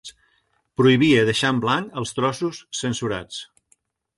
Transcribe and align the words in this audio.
Prohibia 0.81 1.27
deixar 1.27 1.51
en 1.55 1.59
blanc 1.65 1.99
els 2.03 2.15
trossos 2.21 2.63
censurats 2.81 3.41